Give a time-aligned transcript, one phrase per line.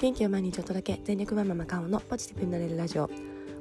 [0.00, 3.10] 元気を毎日お届け全力ワンママカオのポジティブになれるラジオ。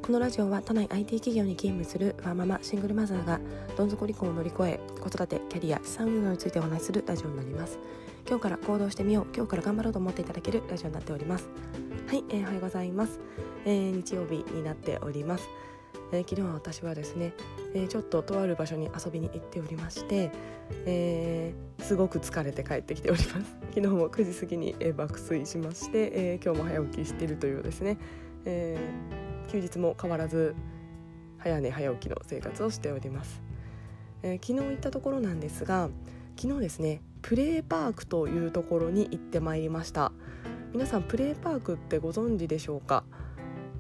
[0.02, 3.42] このラジオは都内 IT 企業に勤務するワンママシングルマザーが
[3.76, 7.78] どん底離婚を乗り越え子育てキャリア資産運用についてお話しするラジオになります。
[8.26, 11.50] 今日から行動してみよう今日から頑張ろうと思っていただけるラジオになっております。
[12.08, 13.20] はい、えー、おはようございます、
[13.66, 15.50] えー、日曜日になっております。
[16.14, 17.34] えー、昨日は私はですね、
[17.74, 20.32] えー、ちょっととある場所に遊びに行っておりまして、
[20.86, 23.58] えー、すごく疲れて帰ってきております。
[23.74, 27.98] 昨日も9時過ぎに、え爆睡しまして、え今日も早起きしているというですね、
[28.46, 28.78] え
[29.48, 30.54] 休日も変わらず
[31.40, 33.42] 早寝早起きの生活をしております、
[34.22, 35.90] え昨日行ったところなんですが
[36.40, 40.12] 昨日ですねプレーパークというところに行ってまいりました。
[40.72, 43.04] 皆さんプレーパークってご存知でしょうか？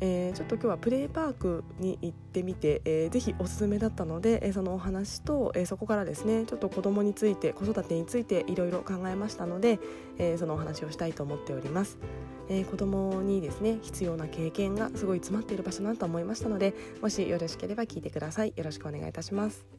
[0.02, 9.80] えー、ちょっと今日はプレイパークに行ってみて、えー、ぜひおすすめだったので、えー、そのお話と、えー、そこからですねちょっと子供について子育てについていろいろ考えましたので、
[10.18, 11.98] えー、そのお話をしたいと思っております、
[12.50, 18.54] えー、子供にですね必要な経験がすごい詰まっている場所だと思いましたのでもしよろしければ聞いてください。
[18.56, 19.79] よろしくお願いいたします。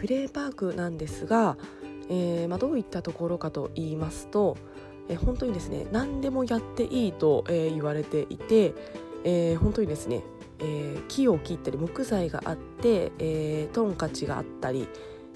[0.00, 1.58] プレーパークなんですが、
[2.08, 4.56] えーまあ、どういったところかと言いますと、
[5.10, 8.72] えー、本当にですね何でもやっていいと、えー、言われていて、
[9.24, 10.22] えー、本当にですね、
[10.58, 14.88] えー、木を切ったり木材があって、えー、トンカチがあったり、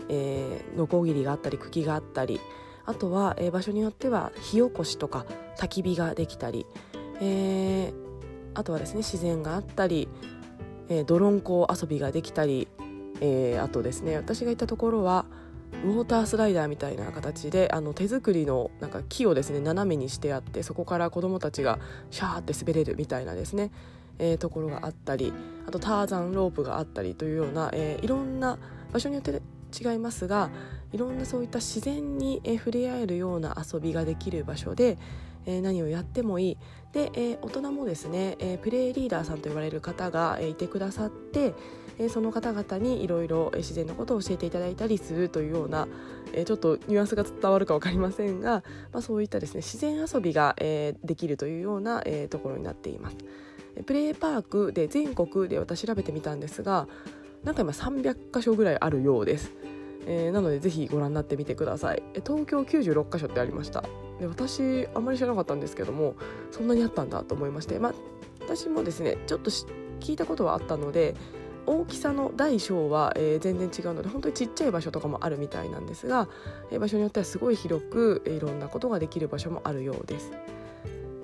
[0.09, 2.41] え、ノコギリがあったり茎があったり
[2.87, 5.27] あとは、えー、場所によっては火起こしとか
[5.59, 6.65] 焚き火ができたり、
[7.21, 7.95] えー、
[8.55, 10.09] あとはですね自然があったり、
[10.89, 12.67] えー、泥んこ遊びができたり
[13.21, 15.27] えー、あとですね私が行ったところは
[15.85, 21.79] ウォータースライダーみたいな形であの手作りのなんか木をですね斜めにしてあってそこから子どもたちが
[22.11, 23.71] シャーって滑れるみたいなですね、
[24.19, 25.33] えー、ところがあったり
[25.67, 28.59] あとターザンロープがあったりというような、えー、いろんな
[28.93, 29.43] 場所によって
[29.77, 30.51] 違いますが
[30.93, 34.97] いろんなそういった自然に触れ合えるような遊びができる場所で、
[35.45, 36.59] えー、何をやってもいい。
[36.93, 41.55] で、えー、大人もですね、えー、プレイリーダーさんと言われる方が、えー、いてくださって、
[41.99, 45.89] え、その方々にいろいろ自然のことを教えていただいたりするというような、
[46.33, 48.63] え、ちょっとニュアンスが伝わるか分かりませんが、
[48.93, 53.17] まあ、そういったですね自然遊びが、え、できるというような、え、ところになっています。
[53.87, 56.87] プレイパークで全国で私調べてみたんですが
[57.43, 59.53] なんか今300箇所ぐらいあるようです。
[60.07, 63.83] えー、なのでぜひご覧になってみてください東京96カ所ってありました
[64.21, 66.15] で私あんまり知らなかったんですけども
[66.51, 67.95] そんなにあったんだと思いましてま
[68.41, 69.51] 私もですねちょっと
[70.01, 71.15] 聞いたことはあったので
[71.67, 76.29] 大きさの大小は、えー、全然違うので本当にちっちゃい場所とかもあるみたいなんですが、
[76.71, 80.33] えー、場所によってはすごい広く、えー、いろんなことができる場所もあるようです。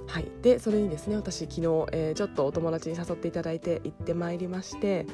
[0.06, 1.60] はい、でそれにですね私昨日、
[1.92, 5.06] えー、ちょっとお友達に誘っていただいて行ってまいりまして、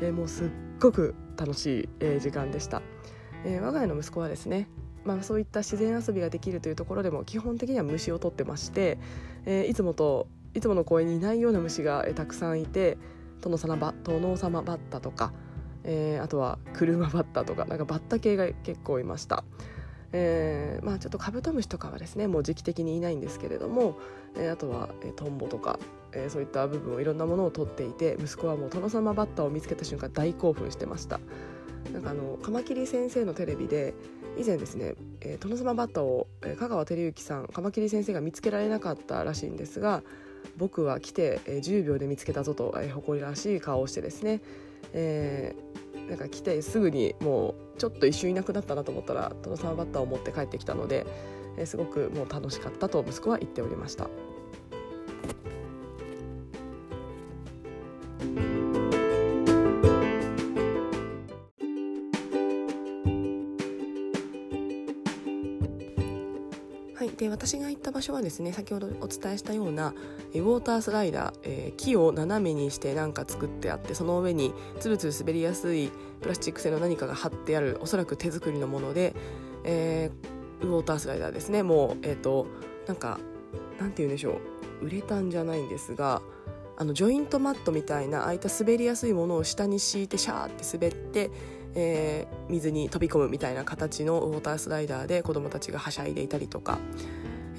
[0.00, 0.48] えー、もうすっ
[0.80, 2.80] ごく楽しい、えー、時間でした。
[3.44, 4.68] えー、我が家の息子はですね
[5.04, 8.98] まあ、そういった自然遊びができるというところでも基本的には虫を取ってまして、
[9.46, 12.98] えー、いつもといつもの公園にいないような虫が、えー、たくさんいて
[13.40, 15.32] 殿様バ殿様バッタとか、
[15.84, 19.44] えー、あとは車バッタとかなんかバッタ系が結構いました。
[20.12, 23.98] えー、まあちょっとカブトムシとかはですねもう時期的にいないんですけれども、
[24.36, 25.78] えー、あとは、えー、トンボとか、
[26.12, 31.20] えー、そういった部分をいろんなものを取っていて息子はもう殿様バッタを見つけた瞬間大興奮してました
[31.92, 33.94] なんかあのカマキリ先生のテレビで
[34.38, 40.02] 以前ですね、えー、殿様バッタを、えー、香川照之さんカマキリ先生が見つけられなかったらしいんですが
[40.56, 44.40] 僕は来て、えー、10秒で見つけたぞと、えー、誇りらしい顔をしてですね、
[44.92, 51.06] えー、なんか来てすぐにもうちょっと一瞬いなくなったなと思ったらトのサーバッタを持って帰ってきたので、
[51.56, 54.08] えー、すごくもう楽しかったと息子は言っておりました。
[67.88, 69.94] った場所はですね先ほどお伝えしたような
[70.34, 75.90] ウォータースライダー、えー、木を斜めにしてなんか作ってあってその上につるつる滑りやすい
[76.20, 79.14] プラスチック製の何かが貼ってあるおそらく手作りのもので、
[79.64, 81.62] えー、ウォータースライダーですね。
[81.62, 82.46] もうえっ、ー、と
[82.86, 83.18] なんか
[83.80, 84.40] なんて言うんでしょ
[84.82, 84.86] う。
[84.86, 86.22] ウレタンじゃないんですが
[86.76, 91.30] あのジョイントマットみたいなああいった滑りやすいものを下に敷いてシャーって滑って
[91.74, 96.78] えー、水に飛び込むみたいな形のウォータースライダーで子どもたちがはしゃいでいたりとか、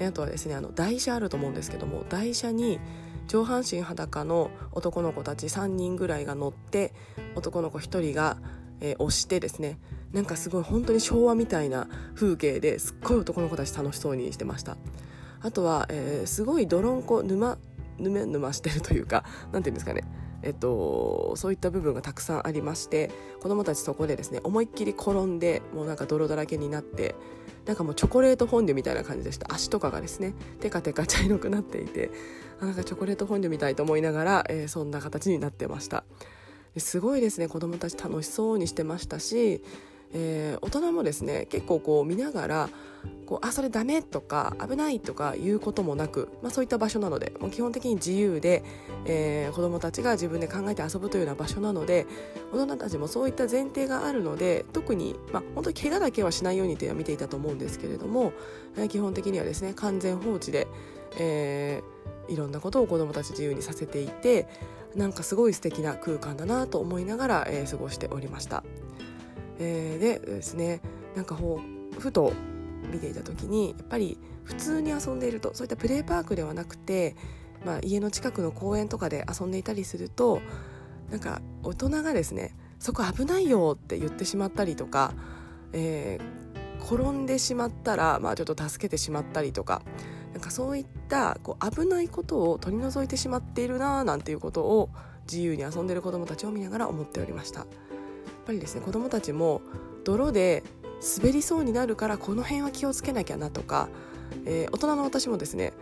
[0.06, 2.80] あとはですねあの台車あると思うんですけども台車に
[3.28, 6.92] 上半身裸の男の子たち3人ぐらいが乗って
[7.36, 8.38] 男の子1人が、
[8.80, 9.78] えー、押してですね
[10.12, 14.76] なんかすごい本当に昭和みたいな風景ですっごい男の子たち楽しそうにしてました。
[15.42, 17.56] あとは、えー、すごい泥んこ沼
[17.98, 20.04] ぬめぬましてるというか何て言うんですかね
[20.42, 23.10] えっと、そういった部分がたくさんありまして
[23.40, 27.14] 子どもたちそこでですね思いっきり転んでもうなんか泥だらけになって
[27.66, 29.52] なんかもうチョコレートフォンデュみたいな感じでした。
[29.52, 32.10] 足とかがですねテカテカ茶色くなっていて
[32.60, 36.04] あなんかチョコレートフォンデュみたいと思いながら、えー、そんな形になってました。
[36.76, 39.62] すごいですね子どもたち楽しそうにしてましたし
[40.12, 42.68] えー、大人もですね結構こう見ながら
[43.26, 48.64] こうあそれダメとか危ないとか言うこともなく、まあ、そういった場所なのでもう基本的に自由で、
[49.06, 52.06] えー、子どもたちが自分で考えて遊ぶというような場所なので
[52.52, 58.32] 大人たちもそういった前提があるので特に、まあ、本当に怪我だけはしないようにというのは見ていたと思うんですけれども、
[58.76, 60.66] えー、基本的にはですね完全放置で、
[61.16, 64.48] えー、いろんなことを子どもたち自由にさせていて
[64.96, 68.64] なんかすごい素敵な空間だなと思いながら、えー、過ごしておりました。
[69.60, 70.80] えー、でですね
[71.14, 71.60] なんかほ
[71.96, 72.32] うふと
[72.90, 77.14] 見ていた時にやっぱり普通に遊んでいるとそういったプレーパークではなくて、
[77.64, 80.40] まあ、家の近くの公園とかで遊んでいたりすると
[81.10, 85.12] なんか大人がですねそこ危ないよって言ってしまったりとか、
[85.72, 89.82] えー、転んでしまったら、まあ、ちょっと助けてしまったりとか
[90.32, 94.88] なんかそういったこう危ないことを取り除いてしまっているななんていうことを
[95.30, 97.66] 自由に遊んでいる子どもたちを見ながら思っておりました。
[98.50, 99.62] ぱりですね子どもたちも
[100.04, 100.64] 泥で
[101.18, 103.88] 滑りそうになるからこの辺は気をつけなきゃなとか、
[104.44, 105.72] えー、大人の私もですね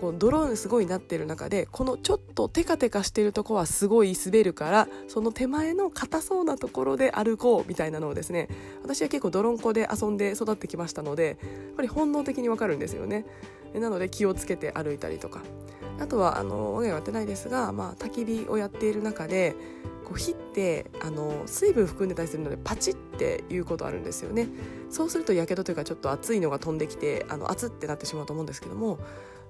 [0.00, 8.48] こう泥すごいなってる中でこのちょっとテカテカしてるとこはすごい滑るからその手前の硬そうなところで歩こうみたいなのをですね
[8.82, 13.24] 私は結構泥んこで遊んで育ってきましたのでやっぱり本能的にわかるんですよね。
[13.74, 15.42] なので気をつけて歩いたりとか。
[15.98, 19.56] あとはあの我が家はやってないですが、まあ、焚き火をやっている中で
[20.06, 24.48] こう火ってあの水分含んでたりするのでパチっていうことあるんですよね。
[24.88, 28.98] そうするとやけどというかちょっと熱いのが飛んできてあの熱ってなってしまうと思うんですけども。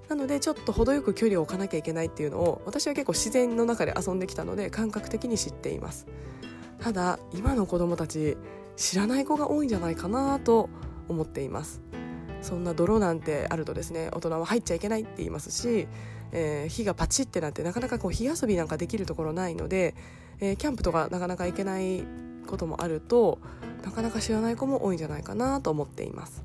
[0.08, 6.06] なのでちょっと程よく距離を置かなきゃいけないっていうのを私は結構自然の中で遊んできたので感覚的に知っています。
[6.78, 8.36] ただ今の子供たち
[8.76, 10.68] 知らない子が多いんじゃないかなと
[11.08, 11.82] 思っています。
[12.40, 15.88] そんな泥なんてあるとですね大人は入っちゃいけないって言いますし、
[16.32, 19.94] えー、火がパチってなってなかなかこう火遊びなんかできるところないので
[20.40, 22.02] えー、キャンプとかなかなか行けない
[22.46, 23.38] こともあると
[23.84, 26.42] なかなか知らない子も多いんじゃないかなと思っています。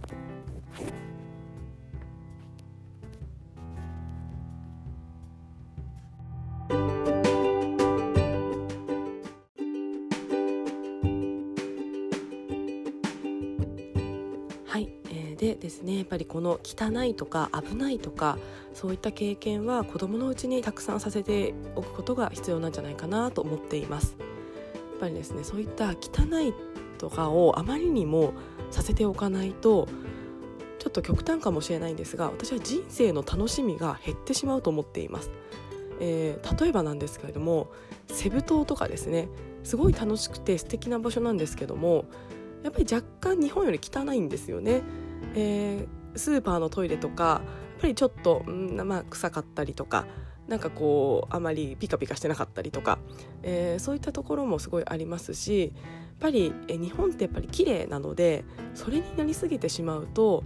[15.72, 18.38] ですねやっぱりこの汚いとか危ないとか
[18.74, 24.18] そういった経験は子どものうちにたくさんさせておくことが必要なんじゃないかなと思っています。
[24.20, 24.26] や
[24.98, 26.54] っぱりですねそういった汚い
[27.00, 28.34] とかをあまりにも
[28.70, 29.88] させておかないと
[30.78, 35.32] ちょっと極端かもしれないんですが私は人生の楽しみが減ってしまうと思っています。
[36.00, 37.72] えー、例えばなんですけれども
[38.08, 39.30] セブ島とかですね
[39.64, 42.06] すごい楽しくて素敵な場所なんですけども
[42.64, 44.82] やっぱり若干日本より汚いんですよね。
[45.36, 47.42] えー、スーパーのトイレとかや
[47.78, 50.06] っぱりちょっと、んまあ、臭かったりとか
[50.48, 53.00] なんかこうあまりピカピカしてなかったりとか、
[53.42, 55.74] えー、そういったところもすごいありますし
[56.22, 58.46] やっぱり、え日本ってやっぱり綺麗なので
[58.76, 60.44] それになりすぎてしまうと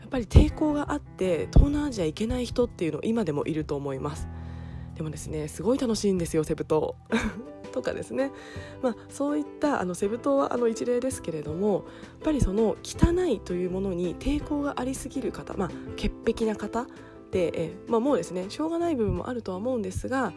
[0.00, 4.28] やっぱり抵抗があって東南アジア行けない人っていうの今でもいると思います。
[4.94, 6.94] でもですねすごい楽しいんですよセブ島
[7.70, 8.30] とかですね、
[8.82, 11.82] まあ、そういったあのセブ島はあの一例ですけれどもやっ
[12.24, 16.86] ぱりその汚いというものに抵抗がありすぎる方、まあ、潔癖な方
[17.30, 20.32] で、えまあ、もうですねしょうがない部分もあるとは思うんですが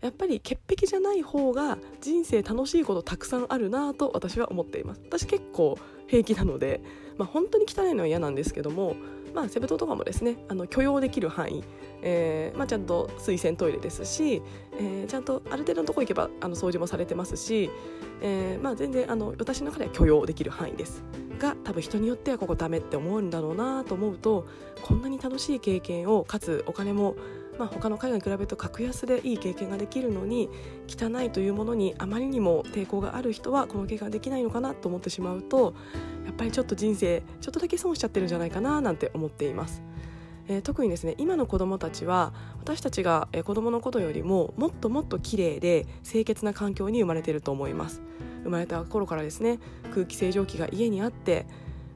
[0.00, 5.00] やっぱり潔癖じゃない方が人生楽しいことたくさんあるなと私は思っています。
[5.04, 6.80] 私結構平気なので、
[7.18, 8.96] まあ、本当に汚いのは嫌なんですけども
[9.34, 11.64] まあ、セブ島とかもですねあの許容できる範囲、
[12.02, 14.42] えーまあ、ちゃんと水洗トイレですし、
[14.78, 17.70] えー、ちゃんとある程度のとこ行けばあの掃除もされてますし、
[18.22, 21.02] えーまあ、全然あの私の中では許容できる範囲です。
[21.38, 24.46] が多分人によってはここダメって思うんだろうなと思うと
[24.82, 27.16] こんなに楽しい経験をかつお金も
[27.60, 30.48] まあ、他の海外に比べると格安でいい経験ができるのに
[30.88, 35.74] 汚いというものにあまりにも抵抗がある人はこの経験ができないのかなと思ってしまうと
[36.24, 39.82] やっぱりちょっと人生ちょっとだけ損しちゃってるんじゃないかななんて思っています。
[40.48, 48.00] えー、特にですね今の子どもたちは私たちが、子どものことよりももっともっと綺麗で清潔な環境に生まれていると思います
[48.42, 49.58] 生まれた頃からですね
[49.92, 51.46] 空気清浄機が家にあって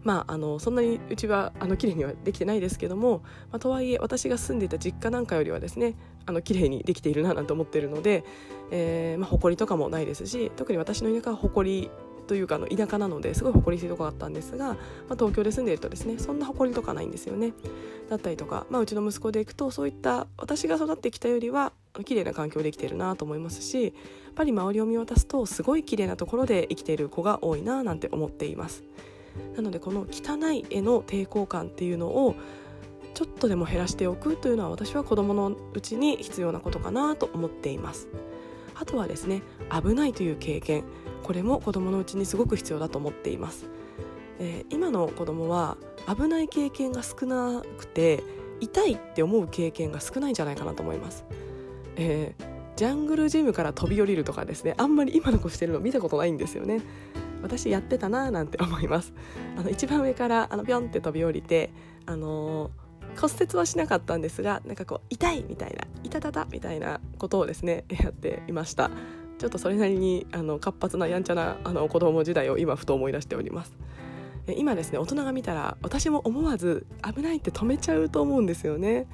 [0.04, 5.94] まあ、あのそんなにうちはあの綺麗にはできてないですけども、まあ、とはいえ私が住んでいた実家なんかよりはですね
[6.26, 8.25] あの綺麗にできているななんて思っているので、
[8.70, 11.90] えーまあ、埃とかもないですし特に私の田舎は埃
[12.26, 17.52] というかあの田舎なのですごい誇りしいとこだったんですが、まあ、東京で住んでいるとですねそんな誇りとかないんですよね。
[18.08, 21.73] だったりとか、まあ、うちの息子でいくとそういった私が育ってきたよりは
[22.04, 23.92] 綺麗な環境で生きているなと思いますしやっ
[24.34, 28.82] ぱり周りを見渡すとすごい綺麗なところで生きている子が多いななんて思っています。
[29.56, 32.34] なのでこの汚い絵の抵抗感っていうのを
[33.14, 38.08] ちょっとでも減らしておくというのは私は子どものうちに必要なことかなと思っています。
[38.74, 40.84] あとはですね危ないという経験
[41.22, 43.66] これも子どものうちにすごく必要だと思っています、
[44.38, 45.76] えー、今の子どもは
[46.06, 48.22] 危ない経験が少なくて
[48.60, 51.24] 痛いって思う経験が少ないんじゃないかなと思います、
[51.96, 52.44] えー、
[52.76, 56.82] ジャングルジムから飛び降りるとかですねあんまり今の子してるの見たことないんですよね。
[57.44, 59.12] 私やってたなーなんて思います。
[59.56, 61.70] あの一番上からあのビョンって飛び降りて
[62.06, 62.84] あのー
[63.20, 68.90] 骨折はしなかったんですがなんかこう痛いみたいな痛たたみたいなことをですねやっていました。
[69.38, 73.76] ちょっとそれなりにあの活発なやんちゃなあの子供時代を今ふと思い出しております。
[74.56, 79.06] 今ですね大人が見たら私も思わず危ないって止めちゃうと思うんですよね、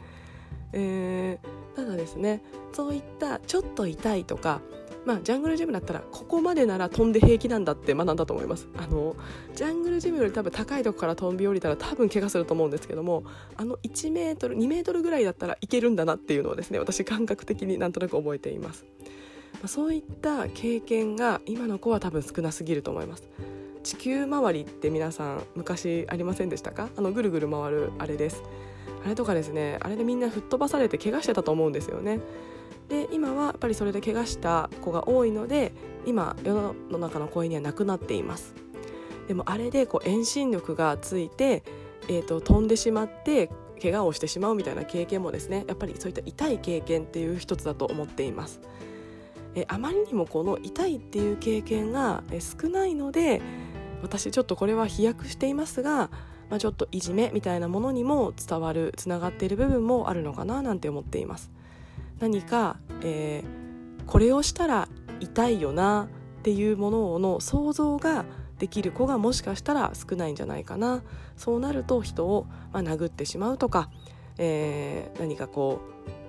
[0.72, 4.60] えー、ただですねそういったちょっと痛いとか
[5.06, 8.68] まあ、ジャングルジムだったらここまでなら飛んで平気なんだって学んだと思います。
[8.76, 9.16] あの
[9.54, 13.24] ジャングルジムより多分高いとこから飛び降りたら多分怪我すると思うんですけども
[13.56, 18.84] あの1メートル2メートルぐらいだったらいけるんだなっていうのをですね私感覚的になんとなく覚えています、
[19.54, 23.28] まあ、そういった経験が今の子は多分少なすぎると思います。
[23.82, 26.90] 地球周りって皆さん昔ありませんでしたか？
[26.96, 28.42] あのぐるぐる回るあれです。
[29.04, 32.20] あれとかですねあれでみんな吹っ飛ばされて怪我してたと思うんですよね。
[32.90, 35.72] で今はやっぱりそれで怪我した子が多いので
[36.04, 38.54] 今世の中の公園にはなくなっています。
[39.28, 41.62] でもあれでこう遠心力がついて、
[42.08, 43.48] えーと、飛んでしまって
[43.80, 48.60] 怪我をしてしまうみたいな経験もですねやっぱりそういった痛い経験っていう一つだと思っています。
[49.54, 53.40] えあまりにもこの痛いっていう経験が少ないので
[54.02, 56.10] 私ちょっとこれは飛躍していますが、
[56.48, 61.50] まあ、ちょっといじめみたいなものにも伝わるつながっている部分もあるのかななんて思っています。
[62.20, 64.88] 何か、えー、これをしたら
[65.20, 66.08] 痛いよな
[66.38, 68.24] っていうものの想像が
[68.58, 71.02] できる子がもしかしたら少ないんじゃないかな。
[71.36, 73.90] そうなると人を、まあ、殴ってしまうとか、
[74.38, 75.80] えー、何かこ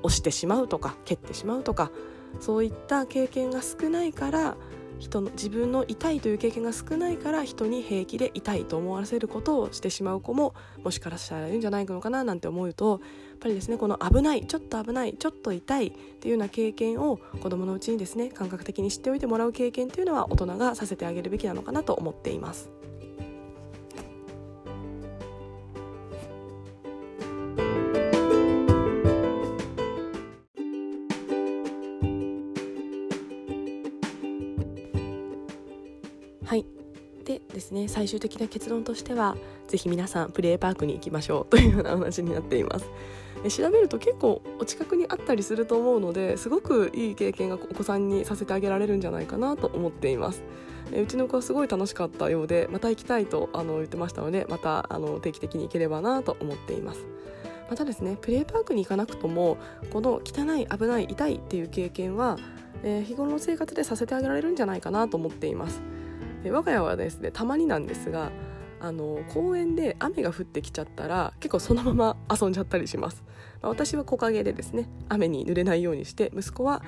[0.03, 1.91] う押してしまうとか蹴ってしまうとか
[2.39, 4.55] そういった経験が少ないから
[5.01, 10.53] 人の自分の痛いという経験が少ないから人に平気で痛いと思わせることをしてしまう子も
[10.83, 22.69] もしかしたらいるんじゃないのかななんて思うとやっぱりですねこの危ないちょっと危ないちょっと痛いっていうような経験を子どものうちにですね感覚的に知っておいてもらう経験っていうのは大人がさせてあげるべきなのかなと思っています。
[37.31, 42.89] でですね最終的な結論としては是非皆さんプレーパークに行きましょうというような話になっています。
[43.49, 50.43] 調べると結構お近くにあったりすると思うのですごくいい経験がお子さんにさせてあげられるんじゃないかなと思っています。
[50.93, 57.05] うちの子はすごい楽しかったようでまた行きたいとあの言ってましたのでまたあの定期的に行ければなと思っています。
[57.69, 59.57] またですねプレーパークに行かなくとも
[59.93, 62.37] この汚い危ない痛いっていう経験は、
[62.83, 65.81] えー、日頃の生活でさせてあげられるんじゃないかなと思っています。
[66.49, 68.31] 我が家はですねたまになんですが
[68.79, 73.23] あの公園で雨が降ってきちゃったら結構そのまま遊んじゃったりします、
[73.61, 76.81] まあ、私は木陰でですね雨に濡れないようにして息子は、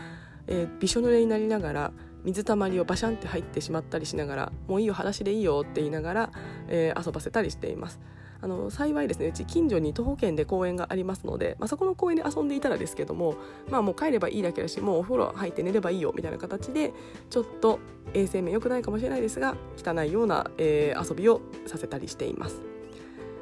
[0.48, 1.92] えー、びしょ濡れになりながら
[2.24, 6.32] 水たまりをバシャンって入ってしまったりしながらもういいよ裸足でいいよって言いながら、
[6.68, 8.00] えー、遊ばせたりしています。
[8.44, 13.36] あの幸いですねうち近所に徒歩圏で公園がありますので、まあ、そこの公園で遊んでいたらですけども
[13.70, 16.92] まあもう帰ればいいだけだしもうお風呂入って寝ればいいよみたいな形で
[17.30, 17.80] ちょっと
[18.14, 22.62] 衛生面良くないかもしれないですが汚いような、えー、遊びをさせたりしています。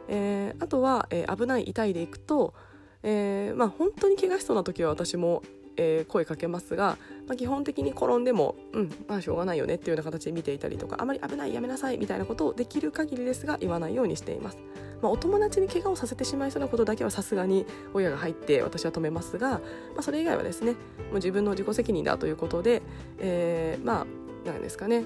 [0.08, 2.54] えー、あとは、えー、危ない痛いでいくと、
[3.02, 5.42] えーまあ、本当に怪我しそうな時は私も
[5.78, 6.98] えー、声かけますが、
[7.28, 14.58] まあ、基本的に転んでも、うん、まあしょうがないよねっていうような形で見ていたりとかあまり危ないやめなさいみたいなことをできる限りですが言わないようにしています。
[15.02, 19.60] まあ、お友達に怪我をさせてしまいそうなことだけはさすがに親が入って私は止めますが、ま
[19.98, 20.78] あ、それ以外はですねも
[21.14, 22.84] う自分の自己責任だということで、
[23.18, 24.06] えー、まあ
[24.46, 25.06] 何ですかね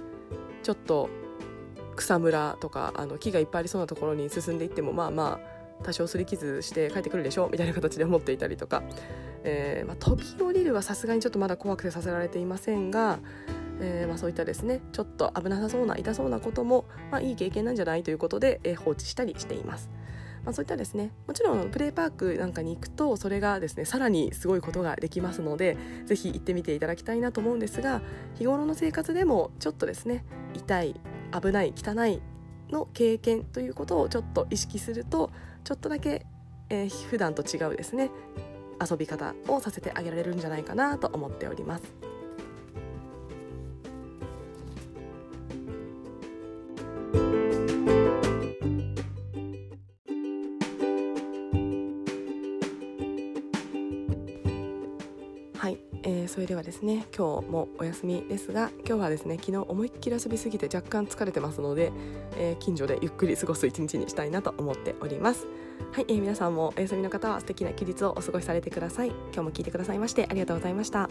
[0.63, 1.09] ちょっと
[1.95, 8.83] 草むらとかあの木がいっぱいありそうなところに進んでいってもまあまあ多少すり傷して帰ってくるでしょうみたいな形で思っていたりとか、
[9.43, 13.19] えーまあ、飛び降りるはさすがにちょっとまだ怖くてさせられていませんが、
[13.79, 19.89] えーまあ、そういったですねちょっと危なさそうな痛そうなことも、まあ、いい経験なんじゃないということで、えー、放置したりしています。
[20.45, 28.03] まあ、そういったですねもちろんプレーパークなんかに行くとそれがですねさらにすごいことができますので是非行ってみていただきたいなと思うんですが
[28.35, 31.01] 日頃の生活でもちょっとですね痛い
[31.41, 32.21] 危ない汚い
[32.71, 35.31] の経験ということをちょっと意識すると
[35.65, 36.25] ちょっとだけ、
[36.69, 38.11] えー、普段と違うですね
[38.79, 42.14] 遊び方をさせてあげられるんじゃないかなと思っております。
[56.35, 61.93] それではですね今日もお休みですが今日はですね昨日思いっきり遊びすぎて若干疲れてますので、
[62.37, 65.47] えー、近所でゆっくり過ごす一日にしたいなと思っております。
[65.93, 69.07] はい、えー、皆さんもお休みの方は素敵な休日をお過ごしされてください。
[69.07, 71.09] 今日も聞いてくださいましてありがとうございました。